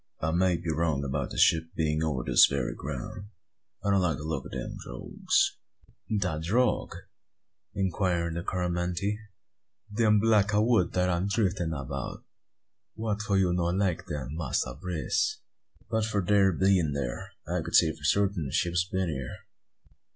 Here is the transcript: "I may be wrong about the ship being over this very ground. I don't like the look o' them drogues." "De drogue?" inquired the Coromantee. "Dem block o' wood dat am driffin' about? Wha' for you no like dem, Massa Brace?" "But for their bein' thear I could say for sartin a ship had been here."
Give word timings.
"I 0.19 0.31
may 0.31 0.57
be 0.57 0.71
wrong 0.71 1.03
about 1.03 1.29
the 1.29 1.37
ship 1.37 1.65
being 1.75 2.01
over 2.03 2.23
this 2.25 2.47
very 2.47 2.73
ground. 2.73 3.27
I 3.83 3.91
don't 3.91 4.01
like 4.01 4.17
the 4.17 4.23
look 4.23 4.47
o' 4.47 4.49
them 4.49 4.75
drogues." 4.83 5.59
"De 6.17 6.39
drogue?" 6.41 6.95
inquired 7.75 8.33
the 8.33 8.41
Coromantee. 8.41 9.19
"Dem 9.95 10.19
block 10.19 10.55
o' 10.55 10.63
wood 10.63 10.93
dat 10.93 11.07
am 11.09 11.27
driffin' 11.27 11.71
about? 11.73 12.23
Wha' 12.95 13.15
for 13.17 13.37
you 13.37 13.53
no 13.53 13.65
like 13.65 14.07
dem, 14.07 14.29
Massa 14.31 14.73
Brace?" 14.73 15.41
"But 15.87 16.05
for 16.05 16.23
their 16.25 16.51
bein' 16.51 16.95
thear 16.95 17.27
I 17.47 17.61
could 17.61 17.75
say 17.75 17.91
for 17.91 18.03
sartin 18.03 18.47
a 18.49 18.51
ship 18.51 18.73
had 18.73 18.91
been 18.97 19.09
here." 19.09 19.35